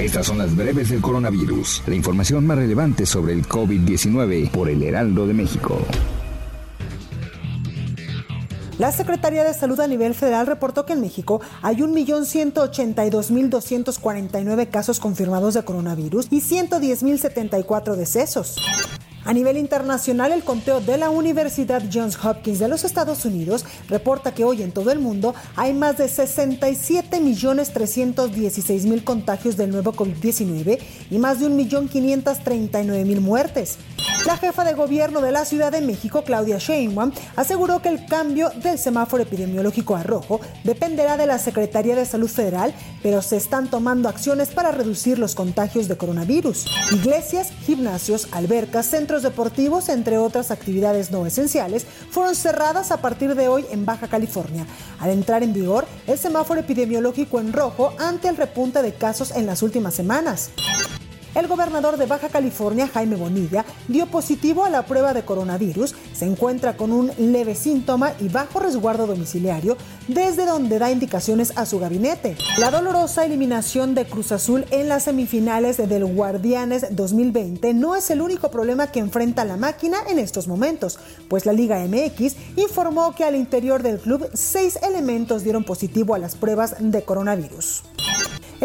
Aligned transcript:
Estas 0.00 0.26
son 0.26 0.38
las 0.38 0.56
breves 0.56 0.88
del 0.88 1.02
coronavirus, 1.02 1.82
la 1.86 1.94
información 1.94 2.46
más 2.46 2.56
relevante 2.56 3.04
sobre 3.04 3.34
el 3.34 3.46
COVID-19 3.46 4.50
por 4.50 4.70
el 4.70 4.82
Heraldo 4.82 5.26
de 5.26 5.34
México. 5.34 5.78
La 8.78 8.92
Secretaría 8.92 9.44
de 9.44 9.52
Salud 9.52 9.78
a 9.78 9.86
nivel 9.86 10.14
federal 10.14 10.46
reportó 10.46 10.86
que 10.86 10.94
en 10.94 11.02
México 11.02 11.42
hay 11.60 11.76
1.182.249 11.76 14.70
casos 14.70 15.00
confirmados 15.00 15.52
de 15.52 15.64
coronavirus 15.64 16.28
y 16.30 16.40
110.074 16.40 17.94
decesos. 17.94 18.56
A 19.30 19.32
nivel 19.32 19.56
internacional, 19.58 20.32
el 20.32 20.42
conteo 20.42 20.80
de 20.80 20.96
la 20.96 21.08
Universidad 21.08 21.84
Johns 21.92 22.18
Hopkins 22.20 22.58
de 22.58 22.66
los 22.66 22.82
Estados 22.82 23.24
Unidos 23.24 23.64
reporta 23.88 24.34
que 24.34 24.42
hoy 24.42 24.60
en 24.60 24.72
todo 24.72 24.90
el 24.90 24.98
mundo 24.98 25.36
hay 25.54 25.72
más 25.72 25.98
de 25.98 26.06
67.316.000 26.06 29.04
contagios 29.04 29.56
del 29.56 29.70
nuevo 29.70 29.92
COVID-19 29.92 30.80
y 31.12 31.18
más 31.18 31.38
de 31.38 31.46
1.539.000 31.46 33.20
muertes. 33.20 33.78
La 34.26 34.36
jefa 34.36 34.64
de 34.64 34.74
gobierno 34.74 35.22
de 35.22 35.32
la 35.32 35.46
Ciudad 35.46 35.72
de 35.72 35.80
México, 35.80 36.22
Claudia 36.24 36.58
Sheinbaum, 36.58 37.10
aseguró 37.36 37.80
que 37.80 37.88
el 37.88 38.04
cambio 38.04 38.50
del 38.50 38.78
semáforo 38.78 39.22
epidemiológico 39.22 39.96
a 39.96 40.02
rojo 40.02 40.40
dependerá 40.62 41.16
de 41.16 41.26
la 41.26 41.38
Secretaría 41.38 41.96
de 41.96 42.04
Salud 42.04 42.28
Federal, 42.28 42.74
pero 43.02 43.22
se 43.22 43.38
están 43.38 43.70
tomando 43.70 44.10
acciones 44.10 44.50
para 44.50 44.72
reducir 44.72 45.18
los 45.18 45.34
contagios 45.34 45.88
de 45.88 45.96
coronavirus. 45.96 46.66
Iglesias, 46.92 47.50
gimnasios, 47.64 48.28
albercas, 48.32 48.86
centros 48.86 49.22
deportivos, 49.22 49.88
entre 49.88 50.18
otras 50.18 50.50
actividades 50.50 51.10
no 51.10 51.24
esenciales, 51.24 51.86
fueron 52.10 52.34
cerradas 52.34 52.90
a 52.92 52.98
partir 52.98 53.34
de 53.34 53.48
hoy 53.48 53.64
en 53.70 53.86
Baja 53.86 54.08
California, 54.08 54.66
al 54.98 55.10
entrar 55.10 55.42
en 55.42 55.54
vigor 55.54 55.86
el 56.06 56.18
semáforo 56.18 56.60
epidemiológico 56.60 57.40
en 57.40 57.54
rojo 57.54 57.94
ante 57.98 58.28
el 58.28 58.36
repunte 58.36 58.82
de 58.82 58.92
casos 58.92 59.30
en 59.30 59.46
las 59.46 59.62
últimas 59.62 59.94
semanas. 59.94 60.50
El 61.34 61.46
gobernador 61.46 61.96
de 61.96 62.06
Baja 62.06 62.28
California, 62.28 62.88
Jaime 62.88 63.14
Bonilla, 63.14 63.64
dio 63.86 64.06
positivo 64.06 64.64
a 64.64 64.70
la 64.70 64.84
prueba 64.84 65.14
de 65.14 65.22
coronavirus, 65.22 65.94
se 66.12 66.24
encuentra 66.24 66.76
con 66.76 66.90
un 66.90 67.12
leve 67.18 67.54
síntoma 67.54 68.12
y 68.18 68.28
bajo 68.28 68.58
resguardo 68.58 69.06
domiciliario, 69.06 69.76
desde 70.08 70.44
donde 70.44 70.80
da 70.80 70.90
indicaciones 70.90 71.56
a 71.56 71.66
su 71.66 71.78
gabinete. 71.78 72.36
La 72.58 72.72
dolorosa 72.72 73.24
eliminación 73.24 73.94
de 73.94 74.06
Cruz 74.06 74.32
Azul 74.32 74.64
en 74.72 74.88
las 74.88 75.04
semifinales 75.04 75.76
del 75.76 76.04
Guardianes 76.04 76.96
2020 76.96 77.74
no 77.74 77.94
es 77.94 78.10
el 78.10 78.22
único 78.22 78.50
problema 78.50 78.88
que 78.88 78.98
enfrenta 78.98 79.44
la 79.44 79.56
máquina 79.56 79.98
en 80.08 80.18
estos 80.18 80.48
momentos, 80.48 80.98
pues 81.28 81.46
la 81.46 81.52
Liga 81.52 81.78
MX 81.86 82.34
informó 82.56 83.14
que 83.14 83.24
al 83.24 83.36
interior 83.36 83.84
del 83.84 84.00
club 84.00 84.28
seis 84.34 84.80
elementos 84.82 85.44
dieron 85.44 85.62
positivo 85.62 86.16
a 86.16 86.18
las 86.18 86.34
pruebas 86.34 86.74
de 86.80 87.02
coronavirus. 87.02 87.84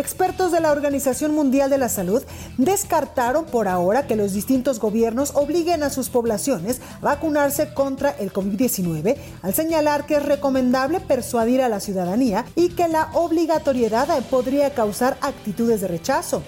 Expertos 0.05 0.51
de 0.51 0.59
la 0.59 0.71
Organización 0.71 1.33
Mundial 1.33 1.71
de 1.71 1.79
la 1.79 1.89
Salud 1.89 2.21
descartaron 2.59 3.45
por 3.45 3.67
ahora 3.67 4.05
que 4.05 4.15
los 4.15 4.33
distintos 4.33 4.79
gobiernos 4.79 5.31
obliguen 5.33 5.81
a 5.81 5.89
sus 5.89 6.09
poblaciones 6.09 6.79
a 7.01 7.05
vacunarse 7.05 7.73
contra 7.73 8.11
el 8.11 8.31
COVID-19, 8.31 9.17
al 9.41 9.53
señalar 9.55 10.05
que 10.05 10.17
es 10.17 10.23
recomendable 10.23 10.99
persuadir 10.99 11.63
a 11.63 11.69
la 11.69 11.79
ciudadanía 11.79 12.45
y 12.53 12.69
que 12.69 12.87
la 12.87 13.09
obligatoriedad 13.13 14.07
podría 14.29 14.75
causar 14.75 15.17
actitudes 15.21 15.81
de 15.81 15.87
rechazo. 15.87 16.43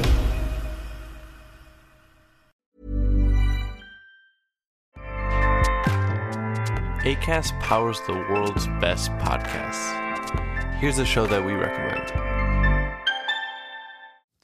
ACAST 7.02 7.54
powers 7.60 8.02
the 8.06 8.12
world's 8.12 8.66
best 8.78 9.10
podcasts. 9.18 9.94
Here's 10.80 10.98
a 10.98 11.04
show 11.04 11.26
that 11.26 11.42
we 11.42 11.54
recommend. 11.54 12.39